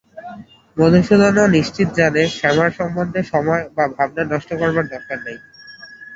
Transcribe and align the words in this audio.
মধুসূদনও 0.77 1.45
নিশ্চিত 1.57 1.87
জানে 1.97 2.21
শ্যামার 2.37 2.71
সম্বন্ধে 2.79 3.21
সময় 3.31 3.63
বা 3.75 3.85
ভাবনা 3.95 4.23
নষ্ট 4.25 4.49
করবার 4.59 4.85
দরকার 4.93 5.17
নেই। 5.25 5.37